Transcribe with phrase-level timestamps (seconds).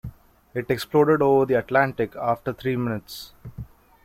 [0.55, 3.33] It exploded over the Atlantic after three minutes.